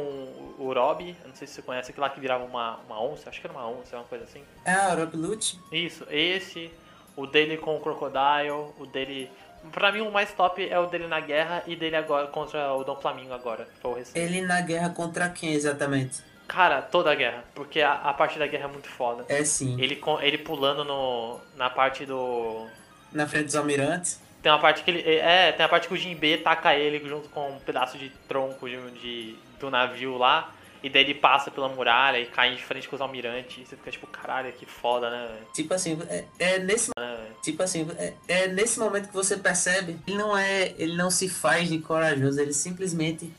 [0.59, 3.40] o Rob, não sei se você conhece, aquele lá que virava uma, uma onça, acho
[3.40, 4.42] que era uma onça, uma coisa assim.
[4.64, 6.70] Ah, Rob Lute, Isso, esse,
[7.16, 9.31] o dele com o Crocodile, o dele.
[9.72, 12.83] Pra mim o mais top é o dele na guerra e dele agora contra o
[12.85, 14.18] Dom Flamingo agora, que foi o recente.
[14.18, 16.22] ele na guerra contra quem exatamente?
[16.48, 19.24] Cara, toda a guerra, porque a, a parte da guerra é muito foda.
[19.29, 22.66] É sim, Ele, com- ele pulando no, na parte do.
[23.12, 24.20] na frente dos almirantes.
[24.42, 25.03] Tem uma parte que ele.
[25.03, 28.68] É, tem a parte que o Jinbe taca ele junto com um pedaço de tronco
[28.68, 30.55] de, de- do navio lá.
[30.83, 33.68] E daí ele passa pela muralha e cai de frente com os almirantes.
[33.68, 35.29] Você fica tipo, caralho, que foda, né?
[35.53, 37.18] Tipo assim, é, é nesse velho?
[37.42, 41.29] tipo assim, é, é nesse momento que você percebe, ele não é, ele não se
[41.29, 43.31] faz de corajoso, ele simplesmente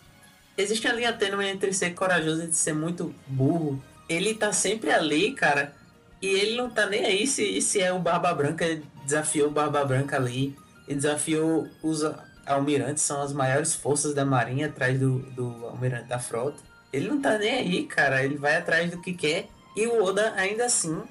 [0.56, 3.84] existe a linha tênue entre ser corajoso e ser muito burro.
[4.08, 5.74] Ele tá sempre ali, cara,
[6.22, 8.66] e ele não tá nem aí se, se é o Barba Branca,
[9.04, 10.56] desafiou o Barba Branca ali,
[10.88, 12.04] ele desafiou os
[12.46, 16.58] almirantes, são as maiores forças da marinha atrás do, do almirante da frota.
[16.92, 20.34] Ele não tá nem aí, cara, ele vai atrás do que quer, e o Oda
[20.36, 21.02] ainda assim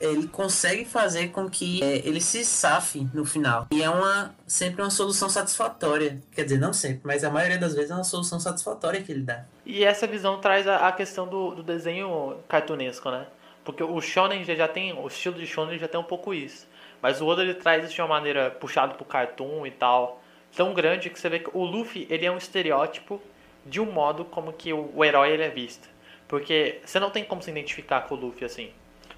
[0.00, 3.66] ele consegue fazer com que é, ele se safe no final.
[3.70, 6.20] E é uma sempre uma solução satisfatória.
[6.32, 9.22] Quer dizer, não sempre, mas a maioria das vezes é uma solução satisfatória que ele
[9.22, 9.44] dá.
[9.66, 13.26] E essa visão traz a, a questão do, do desenho cartunesco, né?
[13.64, 16.66] Porque o shonen já, já tem, o estilo de shonen já tem um pouco isso.
[17.02, 20.20] Mas o Oda ele traz isso de uma maneira puxado pro cartoon e tal,
[20.56, 23.22] tão grande que você vê que o Luffy ele é um estereótipo
[23.64, 25.88] de um modo como que o, o herói ele é visto.
[26.26, 28.70] Porque você não tem como se identificar com o Luffy assim.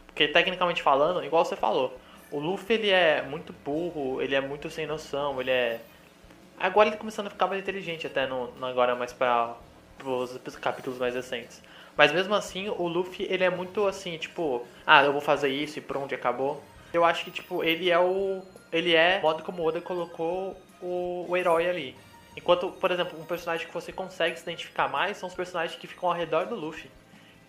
[0.07, 1.99] Porque tecnicamente falando, igual você falou,
[2.31, 5.81] o Luffy ele é muito burro, ele é muito sem noção, ele é
[6.61, 9.57] Agora ele tá começando a ficar mais inteligente até no, no agora mais para
[10.05, 11.62] os capítulos mais recentes.
[11.97, 15.79] Mas mesmo assim, o Luffy, ele é muito assim, tipo, ah, eu vou fazer isso
[15.79, 16.62] e pronto, acabou.
[16.92, 21.26] Eu acho que tipo, ele é o ele é o modo como Oda colocou o,
[21.29, 21.96] o herói ali.
[22.37, 25.87] Enquanto, por exemplo, um personagem que você consegue se identificar mais são os personagens que
[25.87, 26.90] ficam ao redor do Luffy.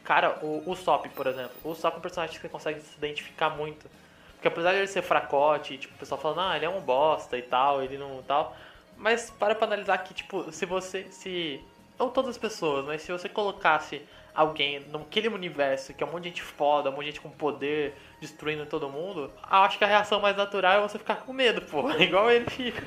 [0.03, 1.51] Cara, o, o Sop, por exemplo.
[1.63, 3.87] O Sop é um personagem que você consegue se identificar muito.
[4.33, 7.37] Porque apesar de ele ser fracote, tipo, o pessoal falando, ah, ele é um bosta
[7.37, 8.55] e tal, ele não tal.
[8.97, 11.05] Mas para pra analisar que, tipo, se você.
[11.11, 11.61] se.
[11.99, 14.01] Não todas as pessoas, mas se você colocasse
[14.33, 17.29] alguém naquele universo que é um monte de gente foda, um monte de gente com
[17.29, 21.61] poder, destruindo todo mundo, acho que a reação mais natural é você ficar com medo,
[21.61, 21.89] pô.
[21.99, 22.83] Igual ele fica.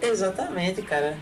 [0.00, 1.16] Exatamente, cara.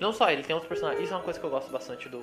[0.00, 1.04] Não só ele, tem outros personagens.
[1.04, 2.20] Isso é uma coisa que eu gosto bastante do.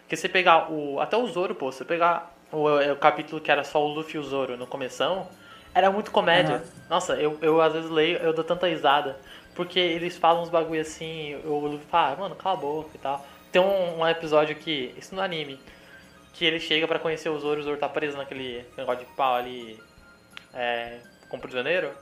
[0.00, 1.00] Porque você pegar o.
[1.00, 4.18] Até o Zoro, pô, você pegar o, o capítulo que era só o Luffy e
[4.18, 5.28] o Zoro no começão,
[5.74, 6.56] era muito comédia.
[6.56, 6.64] Aham.
[6.88, 9.18] Nossa, eu, eu às vezes leio, eu dou tanta risada.
[9.54, 12.98] Porque eles falam uns bagulho assim, o Luffy fala, ah, mano, cala a boca e
[12.98, 13.24] tal.
[13.52, 14.94] Tem um, um episódio que.
[14.96, 15.60] Isso no anime.
[16.32, 19.34] Que ele chega pra conhecer o Zoro, o Zoro tá preso naquele negócio de pau
[19.36, 19.80] ali.
[20.52, 20.98] É.
[21.28, 21.92] Com prisioneiro.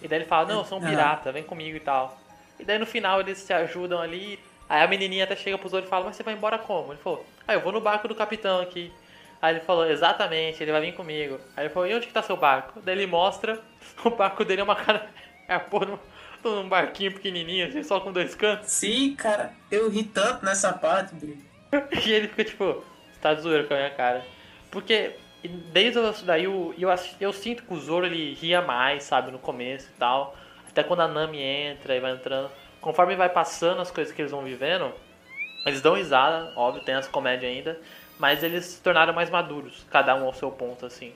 [0.00, 2.18] E daí ele fala, não, eu sou um pirata, vem comigo e tal.
[2.58, 4.38] E daí no final eles se ajudam ali.
[4.68, 6.92] Aí a menininha até chega pro Zoro e fala, mas você vai embora como?
[6.92, 8.90] Ele falou, ah, eu vou no barco do capitão aqui.
[9.44, 11.38] Aí ele falou, exatamente, ele vai vir comigo.
[11.54, 12.80] Aí ele falou, e onde que tá seu barco?
[12.80, 13.60] Daí ele mostra,
[14.02, 15.06] o barco dele é uma cara.
[15.46, 15.98] É a porra
[16.42, 18.70] num- barquinho pequenininho, assim, só com dois cantos.
[18.70, 21.38] Sim, cara, eu ri tanto nessa parte, Bri.
[22.06, 24.24] E ele fica tipo, você tá de zoeira com a minha cara.
[24.70, 25.14] Porque
[25.74, 26.88] desde isso daí eu, eu,
[27.20, 30.34] eu sinto que o Zoro ele ria mais, sabe, no começo e tal.
[30.66, 32.50] Até quando a Nami entra e vai entrando.
[32.80, 34.94] Conforme vai passando as coisas que eles vão vivendo,
[35.66, 37.78] eles dão risada, óbvio, tem as comédias ainda.
[38.18, 41.12] Mas eles se tornaram mais maduros, cada um ao seu ponto, assim.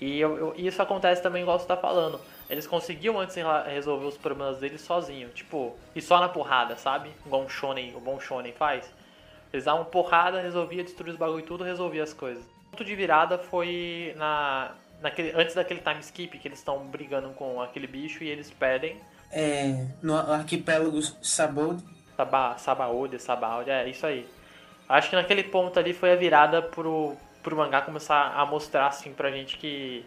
[0.00, 2.20] E eu- eu- isso acontece também igual você tá falando.
[2.48, 3.34] Eles conseguiam antes
[3.66, 7.10] resolver os problemas deles sozinho, tipo, e só na porrada, sabe?
[7.24, 8.88] Igual um shonen, o bom shonen faz.
[9.52, 12.44] Eles davam porrada, resolvia, destruía os bagulho e tudo, resolvia as coisas.
[12.44, 17.30] O ponto de virada foi na, naquele, antes daquele time skip, que eles estão brigando
[17.30, 19.00] com aquele bicho e eles perdem.
[19.32, 21.82] É, no arquipélago Sabod,
[22.16, 24.28] Saba, Sabaody, Sabaody, é isso aí.
[24.88, 29.12] Acho que naquele ponto ali foi a virada pro, pro mangá começar a mostrar assim
[29.12, 30.04] pra gente que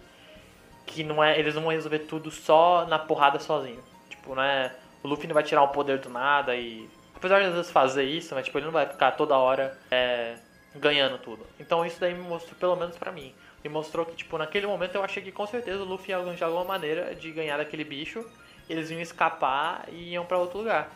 [0.85, 3.83] que não é, eles não vão resolver tudo só na porrada sozinho.
[4.09, 7.45] Tipo, não é, o Luffy não vai tirar o poder do nada e apesar de
[7.45, 10.35] às vezes fazer isso, mas tipo, ele não vai ficar toda hora é,
[10.75, 11.45] ganhando tudo.
[11.59, 13.35] Então isso daí me mostrou pelo menos pra mim.
[13.63, 16.47] Me mostrou que tipo, naquele momento eu achei que com certeza o Luffy ia arranjar
[16.47, 18.25] alguma maneira de ganhar daquele bicho,
[18.67, 20.89] eles iam escapar e iam pra outro lugar.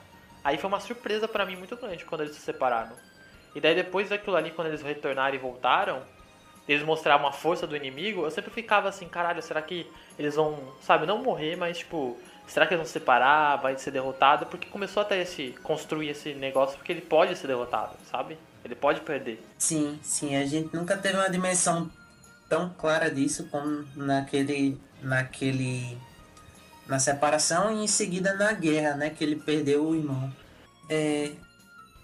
[0.43, 2.95] Aí foi uma surpresa pra mim muito grande quando eles se separaram.
[3.55, 6.01] E daí depois daquilo ali, quando eles retornaram e voltaram,
[6.67, 10.57] eles mostraram a força do inimigo, eu sempre ficava assim, caralho, será que eles vão,
[10.81, 14.45] sabe, não morrer, mas tipo, será que eles vão se separar, vai ser derrotado?
[14.45, 18.37] Porque começou até esse, construir esse negócio, porque ele pode ser derrotado, sabe?
[18.63, 19.43] Ele pode perder.
[19.57, 21.91] sim, sim, a gente nunca teve uma dimensão
[22.47, 25.97] tão clara disso como naquele, naquele,
[26.87, 30.31] na separação e em seguida na guerra, né, que ele perdeu o irmão.
[30.89, 31.31] É,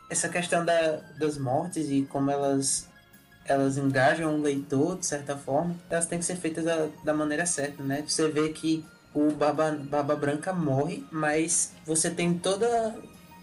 [0.09, 2.87] essa questão da, das mortes e como elas
[3.45, 7.47] elas engajam o leitor de certa forma, elas têm que ser feitas da, da maneira
[7.47, 8.03] certa, né?
[8.07, 12.95] Você vê que o Baba, Baba Branca morre, mas você tem toda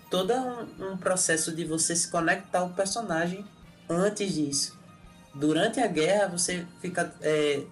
[0.09, 3.44] todo um, um processo de você se conectar ao personagem
[3.88, 4.79] antes disso.
[5.35, 7.62] Durante a guerra você fica é,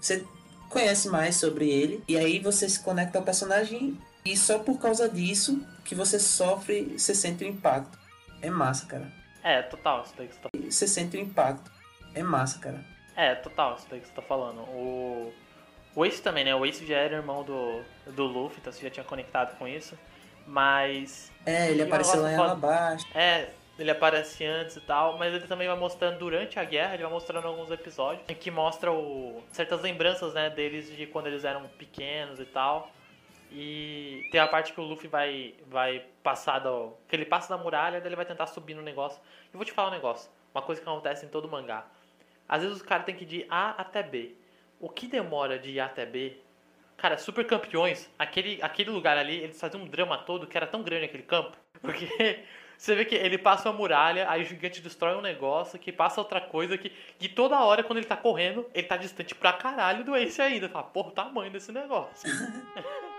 [0.00, 0.24] você
[0.68, 5.08] conhece mais sobre ele e aí você se conecta ao personagem e só por causa
[5.08, 7.96] disso que você sofre, você sente o impacto.
[8.42, 9.10] É massa, cara.
[9.42, 11.70] É, total, isso daí que você tá Você sente o impacto.
[12.14, 12.84] É massa, cara.
[13.14, 14.60] É, total, isso daí que você tá falando.
[14.62, 15.32] O,
[15.94, 16.54] o Ace também, né?
[16.54, 19.96] O Ace já era irmão do, do Luffy, então você já tinha conectado com isso.
[20.46, 21.32] Mas.
[21.44, 23.18] É, ele apareceu lá em Alabasta.
[23.18, 27.02] É, ele aparece antes e tal, mas ele também vai mostrando durante a guerra, ele
[27.02, 31.62] vai mostrando alguns episódios que mostra o, certas lembranças, né, deles de quando eles eram
[31.78, 32.90] pequenos e tal.
[33.50, 37.62] E tem a parte que o Luffy vai vai passar do, que ele passa da
[37.62, 39.20] muralha, daí ele vai tentar subir no negócio.
[39.52, 41.86] Eu vou te falar um negócio, uma coisa que acontece em todo mangá.
[42.48, 44.34] Às vezes os caras têm que ir de A até B.
[44.78, 46.38] O que demora de A até B
[46.96, 50.82] Cara, Super Campeões, aquele, aquele lugar ali, eles faziam um drama todo que era tão
[50.82, 51.56] grande aquele campo.
[51.82, 52.42] Porque
[52.76, 56.20] você vê que ele passa uma muralha, aí o gigante destrói um negócio, que passa
[56.20, 60.04] outra coisa, que e toda hora quando ele tá correndo, ele tá distante pra caralho
[60.04, 60.68] do Ace ainda.
[60.70, 62.28] Fala, porra, o tamanho desse negócio.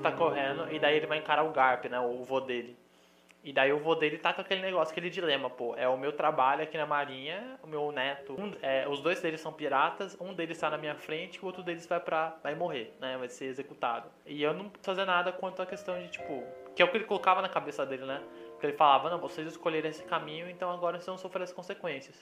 [0.00, 2.00] Luffy tá correndo e daí ele vai encarar o Garp, né?
[2.00, 2.76] O vô dele.
[3.42, 5.74] E daí o vô dele tá com aquele negócio, aquele dilema, pô.
[5.74, 8.34] É o meu trabalho aqui na marinha, o meu neto.
[8.38, 11.62] um- é, os dois deles são piratas, um deles tá na minha frente, o outro
[11.62, 12.36] deles vai pra.
[12.42, 13.16] vai morrer, né?
[13.16, 14.08] Vai ser executado.
[14.26, 16.44] E eu não posso fazer nada quanto à questão de, tipo.
[16.76, 18.20] Que é o que ele colocava na cabeça dele, né?
[18.52, 22.14] Porque ele falava, não, vocês escolheram esse caminho, então agora vocês vão sofrer as consequências.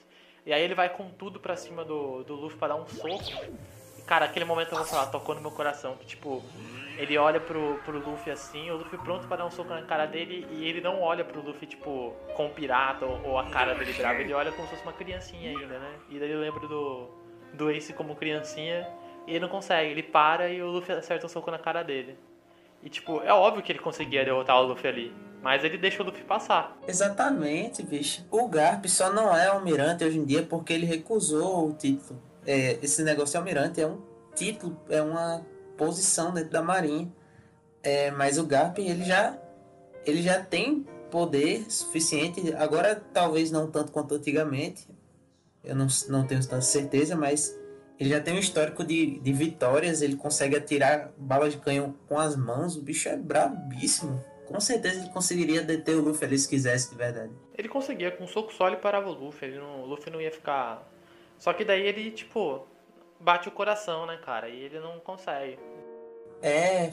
[0.45, 3.43] E aí ele vai com tudo pra cima do, do Luffy pra dar um soco.
[3.97, 6.41] E, cara, aquele momento eu vou falar, tocou no meu coração, que tipo,
[6.99, 10.05] ele olha pro, pro Luffy assim, o Luffy pronto pra dar um soco na cara
[10.05, 13.93] dele, e ele não olha pro Luffy, tipo, com pirata ou, ou a cara dele
[13.93, 15.93] brava, ele olha como se fosse uma criancinha ainda, né?
[16.09, 17.07] E daí eu lembro do,
[17.53, 18.85] do Ace como criancinha,
[19.25, 22.17] e ele não consegue, ele para e o Luffy acerta um soco na cara dele.
[22.83, 26.05] E tipo, é óbvio que ele conseguia derrotar o Luffy ali, mas ele deixa o
[26.05, 26.77] Luffy passar.
[26.85, 28.25] Exatamente, bicho.
[28.29, 32.21] O Garp só não é almirante hoje em dia porque ele recusou o título.
[32.45, 34.01] É, esse negócio de almirante é um
[34.35, 35.45] título, é uma
[35.79, 37.09] posição dentro da marinha.
[37.81, 39.39] É, mas o Garp ele já
[40.05, 42.53] ele já tem poder suficiente.
[42.55, 44.87] Agora talvez não tanto quanto antigamente.
[45.63, 47.57] Eu não, não tenho tanta certeza, mas
[47.99, 50.01] ele já tem um histórico de, de vitórias.
[50.01, 52.75] Ele consegue atirar balas de canhão com as mãos.
[52.75, 54.23] O bicho é brabíssimo.
[54.45, 57.31] Com certeza ele conseguiria deter o Luffy ali se quisesse de verdade.
[57.55, 60.19] Ele conseguia, com um soco só ele parava o Luffy, ele não, o Luffy não
[60.19, 60.89] ia ficar...
[61.37, 62.65] Só que daí ele, tipo,
[63.19, 65.59] bate o coração, né, cara, e ele não consegue.
[66.41, 66.91] É,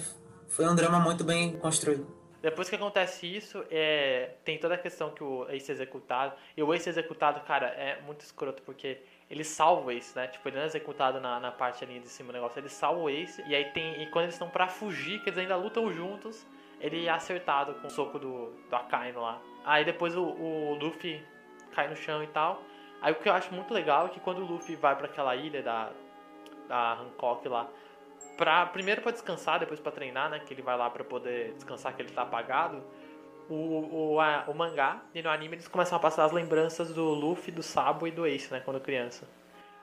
[0.49, 2.07] foi um drama muito bem construído.
[2.43, 6.35] Depois que acontece isso, é, tem toda a questão que o Ace é executado.
[6.57, 10.29] E o Ace executado, cara, é muito escroto, porque ele salva o Ace, né?
[10.29, 13.01] Tipo, ele não é executado na, na parte ali de cima do negócio, ele salva
[13.01, 13.43] o Ace.
[13.49, 14.01] E aí tem.
[14.01, 16.47] E quando eles estão pra fugir, que eles ainda lutam juntos,
[16.81, 19.41] ele é acertado com o soco do, do Akainu lá.
[19.65, 21.21] Aí depois o, o Luffy
[21.73, 22.63] cai no chão e tal.
[23.03, 25.35] Aí o que eu acho muito legal é que quando o Luffy vai pra aquela
[25.35, 25.91] ilha da,
[26.69, 27.69] da Hancock lá,
[28.37, 30.41] pra, primeiro pra descansar, depois pra treinar, né?
[30.41, 32.83] Que ele vai lá pra poder descansar, que ele tá apagado.
[33.49, 37.05] O, o, a- o mangá e no anime eles começam a passar as lembranças do
[37.05, 38.61] Luffy, do Sabo e do Ace, né?
[38.65, 39.25] Quando criança.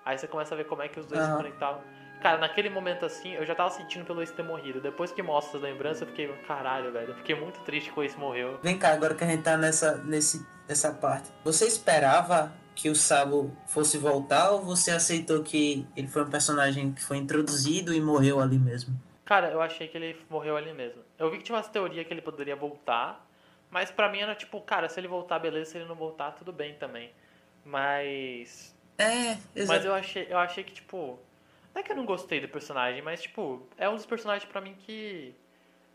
[0.04, 1.38] Aí você começa a ver como é que os dois se Aham.
[1.38, 1.82] conectavam.
[2.22, 4.82] Cara, naquele momento assim, eu já tava sentindo pelo Ace ter morrido.
[4.82, 7.10] Depois que mostra as lembranças, eu fiquei, caralho, velho.
[7.10, 8.60] Eu fiquei muito triste que o Ace morreu.
[8.62, 11.30] Vem cá, agora que a gente tá nessa, nesse, nessa parte.
[11.46, 16.92] Você esperava que o Sabo fosse voltar ou você aceitou que ele foi um personagem
[16.92, 19.00] que foi introduzido e morreu ali mesmo?
[19.26, 21.02] Cara, eu achei que ele morreu ali mesmo.
[21.18, 23.26] Eu vi que tinha umas teorias que ele poderia voltar,
[23.72, 26.52] mas pra mim era tipo, cara, se ele voltar, beleza, se ele não voltar, tudo
[26.52, 27.12] bem também.
[27.66, 28.76] Mas.
[28.98, 29.86] É, Mas exato.
[29.86, 31.20] eu achei, eu achei que, tipo.
[31.74, 34.62] Não é que eu não gostei do personagem, mas, tipo, é um dos personagens pra
[34.62, 35.34] mim que.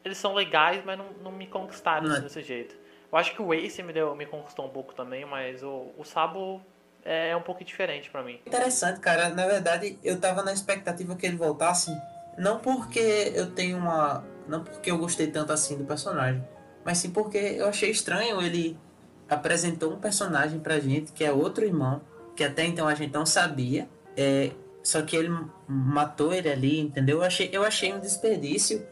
[0.05, 2.21] Eles são legais, mas não, não me conquistaram Não é.
[2.21, 2.75] desse jeito.
[3.11, 6.05] Eu acho que o Ace me, deu, me conquistou um pouco também, mas o, o
[6.05, 6.61] Sabo
[7.05, 8.39] é, é um pouco diferente pra mim.
[8.47, 9.31] Interessante, cara.
[9.31, 11.91] Na verdade, eu tava na expectativa que ele voltasse.
[12.37, 14.25] Não porque eu tenho uma.
[14.47, 16.47] Não porque eu gostei tanto assim do personagem.
[16.85, 18.79] Mas sim porque eu achei estranho ele
[19.29, 22.03] apresentou um personagem pra gente que é outro irmão.
[22.37, 23.89] Que até então a gente não sabia.
[24.17, 24.51] É,
[24.83, 25.31] só que ele
[25.67, 27.19] matou ele ali, entendeu?
[27.19, 28.87] Eu achei, eu achei um desperdício.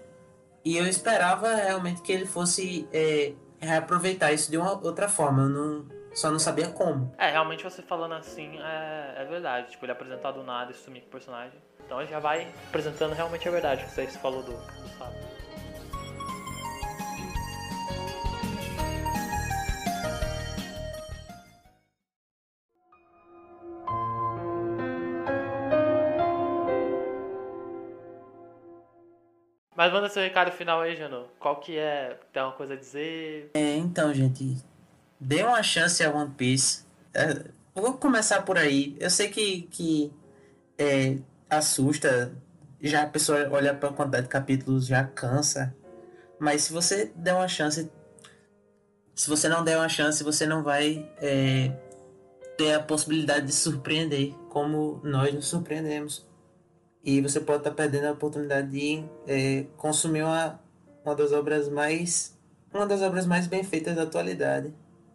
[0.65, 5.43] E eu esperava realmente que ele fosse é, reaproveitar isso de uma outra forma.
[5.43, 7.15] Eu não, só não sabia como.
[7.19, 9.71] É, realmente você falando assim é, é verdade.
[9.71, 11.59] Tipo, ele apresentar do nada e sumir com o personagem.
[11.85, 15.36] Então ele já vai apresentando realmente a verdade que você falou do, do Sabo.
[29.77, 31.27] Mas manda seu recado final aí, Janu.
[31.39, 32.19] Qual que é?
[32.33, 33.51] Tem uma coisa a dizer?
[33.53, 34.57] É, então, gente,
[35.21, 36.87] dê uma chance a One Piece.
[37.13, 38.97] É, vou começar por aí.
[38.99, 40.13] Eu sei que, que
[40.79, 41.19] é,
[41.51, 42.33] assusta,
[42.81, 45.77] já a pessoa olha para a quantidade de capítulos, já cansa.
[46.39, 47.91] Mas se você der uma chance,
[49.15, 51.71] se você não der uma chance, você não vai é,
[52.57, 56.27] ter a possibilidade de surpreender como nós nos surpreendemos.
[57.07, 60.61] E você pode estar perdendo a oportunidade de é, consumir uma,
[61.05, 62.37] uma das obras mais
[62.77, 64.75] uma das obras mais bem feitas da atualidade,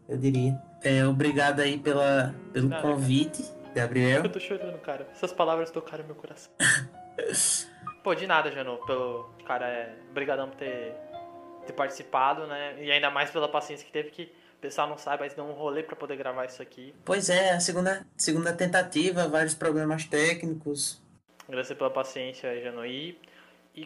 [0.09, 0.59] eu diria.
[0.83, 4.23] É, obrigado aí pela, pelo Nada, convite, Gabriel.
[4.23, 5.07] Eu tô chorando, cara.
[5.13, 6.51] Essas palavras tocaram meu coração.
[8.03, 8.77] Pô, de nada, Janu.
[8.85, 9.95] Pelo, cara, é.
[10.09, 10.95] Obrigadão por ter,
[11.67, 12.83] ter participado, né?
[12.83, 14.23] E ainda mais pela paciência que teve, que
[14.57, 16.95] o pessoal não sabe, mas deu um rolê pra poder gravar isso aqui.
[17.05, 21.00] Pois é, a segunda, segunda tentativa, vários problemas técnicos.
[21.51, 22.85] Agradecer pela paciência, Janu.
[22.85, 23.19] E,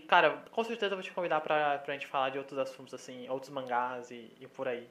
[0.07, 3.27] cara, com certeza eu vou te convidar pra, pra gente falar de outros assuntos, assim,
[3.27, 4.87] outros mangás e, e por aí.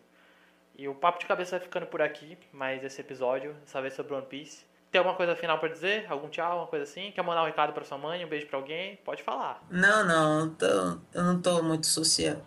[0.77, 4.13] E o Papo de Cabeça vai ficando por aqui, mais esse episódio, dessa vez sobre
[4.13, 4.65] One Piece.
[4.91, 6.05] Tem alguma coisa final pra dizer?
[6.11, 7.13] Algum tchau, alguma coisa assim?
[7.13, 8.97] Quer mandar um recado pra sua mãe, um beijo pra alguém?
[9.05, 9.63] Pode falar.
[9.71, 12.41] Não, não, eu tô- eu não tô muito socia,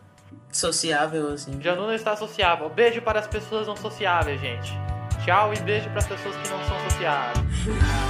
[0.51, 1.61] sociável assim.
[1.61, 2.69] Janu não está sociável.
[2.69, 4.71] Beijo para as pessoas não sociáveis, gente.
[5.25, 8.06] Tchau e beijo para as pessoas que não são sociáveis.